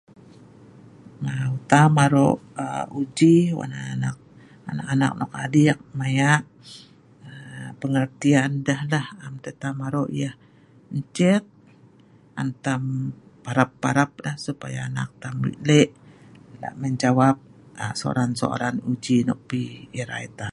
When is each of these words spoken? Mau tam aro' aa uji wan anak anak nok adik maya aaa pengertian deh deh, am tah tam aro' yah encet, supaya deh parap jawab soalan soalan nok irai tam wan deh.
Mau 1.25 1.53
tam 1.71 1.91
aro' 2.05 2.37
aa 2.63 2.83
uji 3.01 3.35
wan 3.59 3.73
anak 3.91 4.17
anak 4.93 5.11
nok 5.19 5.31
adik 5.43 5.77
maya 5.99 6.31
aaa 7.31 7.69
pengertian 7.81 8.51
deh 8.67 8.81
deh, 8.93 9.07
am 9.25 9.33
tah 9.43 9.55
tam 9.61 9.75
aro' 9.87 10.11
yah 10.21 10.35
encet, 10.95 11.43
supaya 14.45 14.83
deh 15.67 15.85
parap 16.75 16.91
jawab 17.03 17.35
soalan 18.01 18.31
soalan 18.41 18.75
nok 19.27 19.51
irai 19.99 20.23
tam 20.27 20.27
wan 20.27 20.27
deh. 20.31 20.39